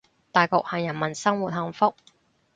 [0.31, 1.93] 大局係人民生活幸福